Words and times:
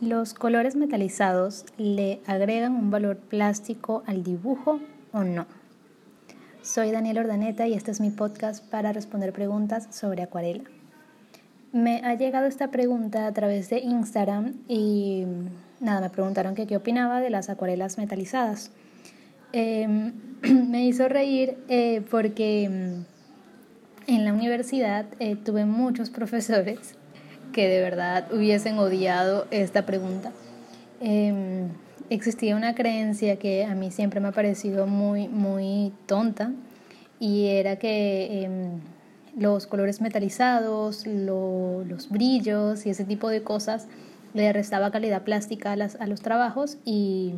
¿Los 0.00 0.32
colores 0.32 0.76
metalizados 0.76 1.64
le 1.76 2.20
agregan 2.24 2.76
un 2.76 2.88
valor 2.88 3.16
plástico 3.16 4.04
al 4.06 4.22
dibujo 4.22 4.78
o 5.10 5.24
no? 5.24 5.44
Soy 6.62 6.92
Daniel 6.92 7.18
Ordaneta 7.18 7.66
y 7.66 7.74
este 7.74 7.90
es 7.90 8.00
mi 8.00 8.10
podcast 8.10 8.64
para 8.64 8.92
responder 8.92 9.32
preguntas 9.32 9.88
sobre 9.90 10.22
acuarela. 10.22 10.62
Me 11.72 12.00
ha 12.04 12.14
llegado 12.14 12.46
esta 12.46 12.70
pregunta 12.70 13.26
a 13.26 13.32
través 13.32 13.70
de 13.70 13.80
Instagram 13.80 14.54
y 14.68 15.24
nada, 15.80 16.02
me 16.02 16.10
preguntaron 16.10 16.54
qué 16.54 16.76
opinaba 16.76 17.20
de 17.20 17.30
las 17.30 17.48
acuarelas 17.48 17.98
metalizadas. 17.98 18.70
Em, 19.52 20.12
me 20.70 20.86
hizo 20.86 21.08
reír 21.08 21.58
eh, 21.68 22.02
porque 22.08 22.68
mm, 24.06 24.12
en 24.12 24.24
la 24.24 24.32
universidad 24.32 25.06
eh, 25.18 25.34
tuve 25.34 25.64
muchos 25.64 26.08
profesores 26.18 26.94
que 27.58 27.66
de 27.66 27.80
verdad 27.80 28.32
hubiesen 28.32 28.78
odiado 28.78 29.48
esta 29.50 29.84
pregunta. 29.84 30.30
Em, 31.00 31.70
existía 32.08 32.54
una 32.54 32.76
creencia 32.76 33.36
que 33.36 33.64
a 33.64 33.74
mí 33.74 33.90
siempre 33.90 34.20
me 34.20 34.28
ha 34.28 34.32
parecido 34.32 34.86
muy, 34.86 35.26
muy 35.26 35.92
tonta 36.06 36.52
y 37.18 37.46
era 37.46 37.74
que 37.74 38.44
em, 38.44 38.78
los 39.36 39.66
colores 39.66 40.00
metalizados, 40.00 41.04
los 41.04 42.08
brillos 42.08 42.86
y 42.86 42.90
ese 42.90 43.04
tipo 43.04 43.28
de 43.28 43.42
cosas 43.42 43.88
le 44.34 44.52
restaba 44.52 44.92
calidad 44.92 45.22
plástica 45.22 45.72
a, 45.72 45.76
las, 45.76 45.96
a 45.96 46.06
los 46.06 46.20
trabajos 46.20 46.78
y 46.84 47.32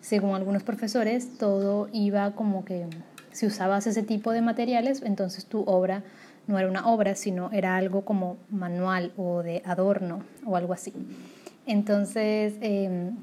según 0.00 0.34
algunos 0.34 0.64
profesores 0.64 1.38
todo 1.38 1.88
iba 1.92 2.32
como 2.32 2.64
que 2.64 2.86
si 3.30 3.46
usabas 3.46 3.86
ese 3.86 4.02
tipo 4.02 4.32
de 4.32 4.42
materiales 4.42 5.02
entonces 5.02 5.44
tu 5.46 5.62
obra 5.68 6.02
no 6.46 6.58
era 6.58 6.68
una 6.68 6.86
obra, 6.86 7.14
sino 7.14 7.50
era 7.52 7.76
algo 7.76 8.04
como 8.04 8.36
manual 8.50 9.12
o 9.16 9.42
de 9.42 9.62
adorno 9.64 10.22
o 10.44 10.56
algo 10.56 10.72
así. 10.72 10.92
Entonces 11.66 12.54
em, 12.60 13.16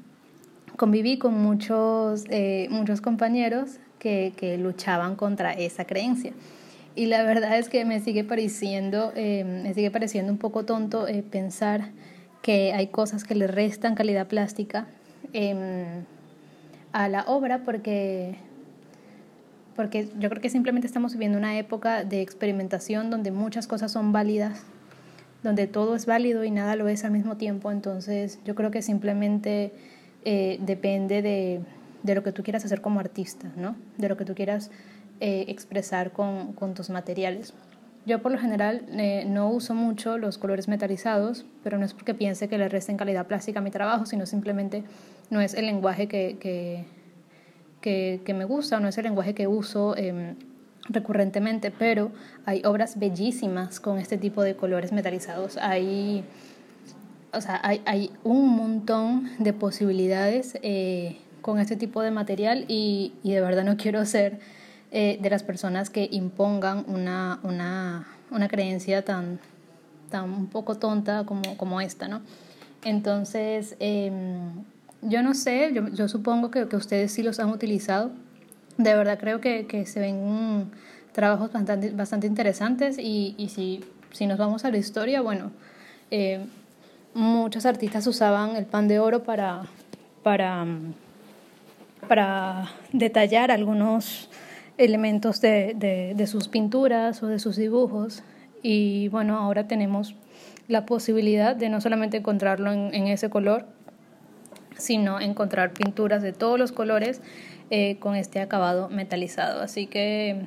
conviví 0.76 1.18
con 1.18 1.34
muchos, 1.34 2.24
eh, 2.28 2.68
muchos 2.70 3.00
compañeros 3.00 3.78
que, 3.98 4.34
que, 4.36 4.58
luchaban 4.58 5.16
contra 5.16 5.52
esa 5.52 5.86
creencia. 5.86 6.32
Y 6.94 7.06
la 7.06 7.22
verdad 7.24 7.58
es 7.58 7.68
que 7.68 7.84
me 7.84 8.00
sigue 8.00 8.22
pareciendo, 8.22 9.12
em, 9.16 9.62
me 9.62 9.74
sigue 9.74 9.90
pareciendo 9.90 10.30
un 10.30 10.38
poco 10.38 10.64
tonto 10.64 11.08
eh, 11.08 11.22
pensar 11.22 11.90
que 12.42 12.74
hay 12.74 12.88
cosas 12.88 13.24
que 13.24 13.34
le 13.34 13.46
restan 13.46 13.94
calidad 13.94 14.26
plástica 14.26 14.86
em, 15.32 16.04
a 16.92 17.08
la 17.08 17.24
obra 17.26 17.62
porque 17.64 18.36
porque 19.76 20.08
yo 20.18 20.28
creo 20.28 20.40
que 20.40 20.50
simplemente 20.50 20.86
estamos 20.86 21.12
viviendo 21.12 21.38
una 21.38 21.58
época 21.58 22.04
de 22.04 22.22
experimentación 22.22 23.10
donde 23.10 23.30
muchas 23.30 23.66
cosas 23.66 23.92
son 23.92 24.12
válidas, 24.12 24.62
donde 25.42 25.66
todo 25.66 25.94
es 25.94 26.06
válido 26.06 26.44
y 26.44 26.50
nada 26.50 26.76
lo 26.76 26.88
es 26.88 27.04
al 27.04 27.10
mismo 27.10 27.36
tiempo, 27.36 27.70
entonces 27.70 28.40
yo 28.44 28.54
creo 28.54 28.70
que 28.70 28.82
simplemente 28.82 29.72
eh, 30.24 30.58
depende 30.62 31.22
de, 31.22 31.60
de, 32.02 32.14
lo 32.14 32.22
que 32.22 32.32
tú 32.32 32.42
quieras 32.42 32.64
hacer 32.64 32.80
como 32.80 33.00
artista, 33.00 33.50
¿no? 33.56 33.76
de 33.98 34.08
lo 34.08 34.16
que 34.16 34.24
tú 34.24 34.34
quieras 34.34 34.70
eh, 35.20 35.44
expresar 35.48 36.12
con, 36.12 36.54
con, 36.54 36.74
tus 36.74 36.88
materiales. 36.88 37.52
Yo 38.06 38.22
por 38.22 38.32
lo 38.32 38.38
general 38.38 38.86
eh, 38.90 39.24
no 39.26 39.50
uso 39.50 39.74
mucho 39.74 40.18
los 40.18 40.38
colores 40.38 40.68
metalizados, 40.68 41.44
pero 41.62 41.78
no 41.78 41.84
es 41.84 41.94
porque 41.94 42.14
piense 42.14 42.48
que 42.48 42.58
le 42.58 42.68
resten 42.68 42.96
calidad 42.96 43.26
plástica 43.26 43.60
a 43.60 43.62
mi 43.62 43.70
trabajo, 43.70 44.06
sino 44.06 44.26
simplemente 44.26 44.82
no 45.30 45.40
es 45.40 45.54
el 45.54 45.66
lenguaje 45.66 46.08
que, 46.08 46.36
que 46.38 46.84
que, 47.84 48.34
me 48.34 48.46
gusta, 48.46 48.80
no 48.80 48.88
es 48.88 48.96
el 48.96 49.04
lenguaje 49.04 49.34
que 49.34 49.46
uso 49.46 49.94
em, 49.96 50.36
recurrentemente, 50.88 51.70
pero 51.70 52.12
hay 52.46 52.62
obras 52.64 52.98
bellísimas 52.98 53.78
con 53.78 53.98
este 53.98 54.16
tipo 54.16 54.42
de 54.42 54.56
colores 54.56 54.90
metalizados. 54.92 55.58
Hay, 55.58 56.24
o 57.34 57.40
sea, 57.42 57.60
hay, 57.62 57.82
hay 57.84 58.10
un 58.24 58.56
montón 58.56 59.30
de 59.38 59.52
posibilidades 59.52 60.58
eh, 60.62 61.18
con 61.42 61.58
este 61.58 61.76
tipo 61.76 62.00
de 62.00 62.10
material 62.10 62.64
y, 62.68 63.12
y, 63.22 63.32
de 63.32 63.42
verdad 63.42 63.64
no 63.64 63.76
quiero 63.82 64.06
ser 64.06 64.38
eh, 64.90 65.18
de 65.20 65.28
las 65.28 65.42
personas 65.42 65.90
que 65.90 66.08
impongan 66.10 66.86
una, 66.88 67.38
una, 67.42 68.08
una 68.30 68.48
creencia 68.48 69.04
tan, 69.04 69.40
tan 70.10 70.30
un 70.30 70.46
poco 70.46 70.76
tonta 70.76 71.26
como, 71.26 71.58
como 71.58 71.82
esta, 71.82 72.08
¿no? 72.08 72.22
Entonces, 72.82 73.76
eh, 73.80 74.10
yo 75.04 75.22
no 75.22 75.34
sé, 75.34 75.72
yo, 75.72 75.88
yo 75.88 76.08
supongo 76.08 76.50
que, 76.50 76.68
que, 76.68 76.76
ustedes 76.76 77.12
sí 77.12 77.22
los 77.22 77.40
han 77.40 77.50
utilizado. 77.50 78.10
De 78.78 78.94
verdad 78.94 79.18
creo 79.18 79.40
que, 79.40 79.66
que 79.66 79.86
se 79.86 80.00
ven 80.00 80.70
trabajos 81.12 81.52
bastante, 81.52 81.90
bastante 81.90 82.26
interesantes 82.26 82.98
y, 82.98 83.34
y 83.38 83.48
si, 83.48 83.84
si, 84.12 84.26
nos 84.26 84.38
vamos 84.38 84.64
a 84.64 84.70
la 84.70 84.78
historia, 84.78 85.20
bueno, 85.20 85.52
eh, 86.10 86.44
muchos 87.14 87.66
artistas 87.66 88.06
usaban 88.06 88.56
el 88.56 88.66
pan 88.66 88.88
de 88.88 88.98
oro 88.98 89.22
para, 89.22 89.62
para, 90.22 90.66
para 92.08 92.70
detallar 92.92 93.50
algunos 93.52 94.28
elementos 94.76 95.40
de, 95.40 95.74
de, 95.76 96.14
de 96.16 96.26
sus 96.26 96.48
pinturas 96.48 97.22
o 97.22 97.28
de 97.28 97.38
sus 97.38 97.56
dibujos. 97.56 98.22
Y 98.62 99.08
bueno, 99.08 99.38
ahora 99.38 99.68
tenemos 99.68 100.16
la 100.66 100.86
posibilidad 100.86 101.54
de 101.54 101.68
no 101.68 101.80
solamente 101.80 102.16
encontrarlo 102.16 102.72
en, 102.72 102.92
en 102.92 103.06
ese 103.06 103.30
color, 103.30 103.66
sino 104.84 105.20
encontrar 105.20 105.72
pinturas 105.72 106.22
de 106.22 106.32
todos 106.32 106.58
los 106.58 106.72
colores 106.72 107.20
eh, 107.70 107.96
con 107.98 108.14
este 108.14 108.40
acabado 108.40 108.88
metalizado. 108.88 109.62
Así 109.62 109.86
que, 109.86 110.42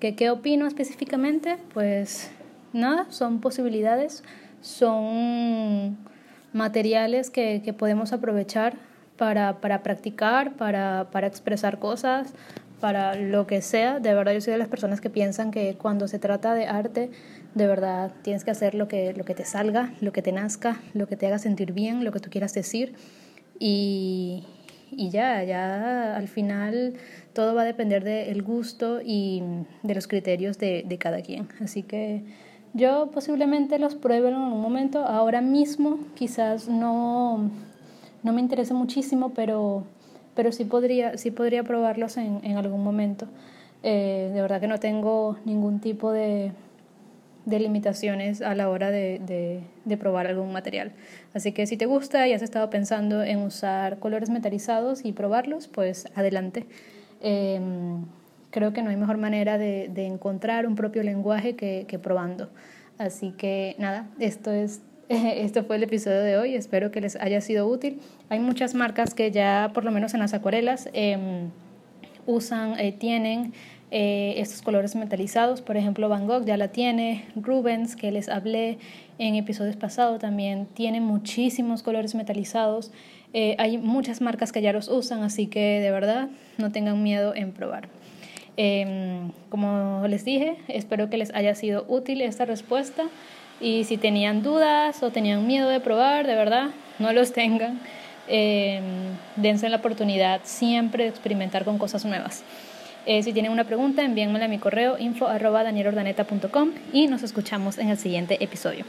¿qué 0.00 0.30
opino 0.30 0.66
específicamente? 0.66 1.58
Pues 1.72 2.30
nada, 2.72 3.06
son 3.10 3.40
posibilidades, 3.40 4.24
son 4.60 5.98
materiales 6.52 7.30
que, 7.30 7.60
que 7.64 7.72
podemos 7.72 8.12
aprovechar 8.12 8.74
para, 9.16 9.60
para 9.60 9.82
practicar, 9.82 10.54
para, 10.54 11.08
para 11.10 11.26
expresar 11.26 11.78
cosas, 11.78 12.32
para 12.80 13.14
lo 13.14 13.46
que 13.46 13.62
sea. 13.62 14.00
De 14.00 14.14
verdad, 14.14 14.32
yo 14.32 14.40
soy 14.40 14.52
de 14.52 14.58
las 14.58 14.68
personas 14.68 15.00
que 15.00 15.10
piensan 15.10 15.50
que 15.50 15.76
cuando 15.76 16.08
se 16.08 16.18
trata 16.18 16.54
de 16.54 16.66
arte, 16.66 17.10
de 17.54 17.66
verdad 17.66 18.12
tienes 18.22 18.44
que 18.44 18.50
hacer 18.50 18.74
lo 18.74 18.88
que, 18.88 19.12
lo 19.14 19.24
que 19.24 19.34
te 19.34 19.44
salga, 19.44 19.92
lo 20.00 20.12
que 20.12 20.22
te 20.22 20.32
nazca, 20.32 20.80
lo 20.92 21.06
que 21.06 21.16
te 21.16 21.26
haga 21.26 21.38
sentir 21.38 21.72
bien, 21.72 22.04
lo 22.04 22.12
que 22.12 22.20
tú 22.20 22.30
quieras 22.30 22.54
decir. 22.54 22.94
Y, 23.58 24.44
y 24.90 25.10
ya, 25.10 25.42
ya 25.44 26.16
al 26.16 26.28
final 26.28 26.94
todo 27.32 27.54
va 27.54 27.62
a 27.62 27.64
depender 27.64 28.04
del 28.04 28.42
gusto 28.42 29.00
y 29.04 29.42
de 29.82 29.94
los 29.94 30.06
criterios 30.06 30.58
de, 30.58 30.84
de, 30.86 30.98
cada 30.98 31.20
quien. 31.22 31.48
Así 31.60 31.82
que 31.82 32.22
yo 32.72 33.10
posiblemente 33.12 33.78
los 33.78 33.94
pruebe 33.94 34.28
en 34.28 34.36
un 34.36 34.60
momento. 34.60 35.04
Ahora 35.04 35.40
mismo 35.40 35.98
quizás 36.14 36.68
no, 36.68 37.50
no 38.22 38.32
me 38.32 38.40
interesa 38.40 38.74
muchísimo, 38.74 39.30
pero, 39.34 39.84
pero 40.34 40.52
sí, 40.52 40.64
podría, 40.64 41.18
sí 41.18 41.30
podría 41.30 41.64
probarlos 41.64 42.16
en, 42.16 42.40
en 42.42 42.56
algún 42.56 42.82
momento. 42.82 43.26
Eh, 43.82 44.30
de 44.32 44.40
verdad 44.40 44.60
que 44.60 44.66
no 44.66 44.80
tengo 44.80 45.36
ningún 45.44 45.78
tipo 45.78 46.10
de, 46.10 46.52
de 47.44 47.58
limitaciones 47.60 48.40
a 48.40 48.54
la 48.54 48.68
hora 48.68 48.90
de, 48.90 49.60
de, 49.84 49.96
probar 49.96 50.26
algún 50.26 50.52
material. 50.52 50.92
Así 51.34 51.52
que 51.52 51.66
si 51.66 51.76
te 51.76 51.86
gusta 51.86 52.26
y 52.26 52.32
has 52.32 52.42
estado 52.42 52.70
pensando 52.70 53.22
en 53.22 53.38
usar 53.38 53.98
colores 53.98 54.30
metalizados 54.30 55.04
y 55.04 55.12
probarlos, 55.12 55.68
pues 55.68 56.08
adelante. 56.14 56.66
Em, 57.20 58.04
creo 58.50 58.72
que 58.72 58.82
no 58.82 58.90
hay 58.90 58.96
mejor 58.96 59.18
manera 59.18 59.58
de, 59.58 59.88
de 59.92 60.06
encontrar 60.06 60.66
un 60.66 60.74
propio 60.74 61.02
lenguaje 61.02 61.54
que, 61.56 61.84
que, 61.86 61.98
probando. 61.98 62.50
Así 62.98 63.32
que 63.32 63.76
nada, 63.78 64.08
esto 64.18 64.50
es 64.52 64.80
esto 65.08 65.64
fue 65.64 65.76
el 65.76 65.82
episodio 65.82 66.22
de 66.22 66.38
hoy. 66.38 66.54
Espero 66.54 66.90
que 66.90 67.00
les 67.00 67.16
haya 67.16 67.40
sido 67.40 67.68
útil. 67.68 68.00
Hay 68.30 68.38
muchas 68.38 68.74
marcas 68.74 69.14
que 69.14 69.30
ya, 69.30 69.70
por 69.74 69.84
lo 69.84 69.90
menos 69.90 70.14
en 70.14 70.20
las 70.20 70.34
acuarelas, 70.34 70.88
eh, 70.92 71.48
usan, 72.26 72.78
eh, 72.78 72.92
tienen 72.92 73.52
eh, 73.90 74.34
estos 74.38 74.62
colores 74.62 74.96
metalizados. 74.96 75.60
Por 75.60 75.76
ejemplo, 75.76 76.08
Van 76.08 76.26
Gogh 76.26 76.44
ya 76.44 76.56
la 76.56 76.68
tiene, 76.68 77.24
Rubens, 77.36 77.96
que 77.96 78.10
les 78.10 78.28
hablé 78.28 78.78
en 79.18 79.36
episodios 79.36 79.76
pasados, 79.76 80.20
también 80.20 80.66
tiene 80.66 81.00
muchísimos 81.00 81.82
colores 81.82 82.14
metalizados. 82.14 82.90
Eh, 83.32 83.54
hay 83.58 83.78
muchas 83.78 84.20
marcas 84.20 84.52
que 84.52 84.62
ya 84.62 84.72
los 84.72 84.88
usan, 84.88 85.22
así 85.22 85.46
que 85.46 85.80
de 85.80 85.90
verdad 85.90 86.28
no 86.58 86.72
tengan 86.72 87.02
miedo 87.02 87.34
en 87.34 87.52
probar. 87.52 87.88
Em, 88.56 89.30
como 89.48 90.06
les 90.08 90.24
dije, 90.24 90.56
espero 90.68 91.10
que 91.10 91.16
les 91.16 91.34
haya 91.34 91.54
sido 91.54 91.84
útil 91.88 92.20
esta 92.20 92.44
respuesta 92.44 93.04
y 93.60 93.84
si 93.84 93.96
tenían 93.96 94.42
dudas 94.42 95.02
o 95.02 95.10
tenían 95.10 95.46
miedo 95.46 95.68
de 95.68 95.80
probar, 95.80 96.26
de 96.26 96.34
verdad, 96.34 96.70
no 96.98 97.12
los 97.12 97.32
tengan. 97.32 97.80
Eh, 98.28 98.80
dense 99.36 99.68
la 99.68 99.76
oportunidad 99.76 100.40
siempre 100.44 101.04
de 101.04 101.10
experimentar 101.10 101.64
con 101.64 101.78
cosas 101.78 102.04
nuevas. 102.04 102.42
Eh, 103.06 103.22
si 103.22 103.32
tienen 103.32 103.52
una 103.52 103.64
pregunta, 103.64 104.02
envíenmela 104.02 104.46
a 104.46 104.48
mi 104.48 104.58
correo 104.58 104.98
info 104.98 105.28
arroba 105.28 105.62
y 106.92 107.06
nos 107.06 107.22
escuchamos 107.22 107.78
en 107.78 107.90
el 107.90 107.98
siguiente 107.98 108.42
episodio. 108.42 108.84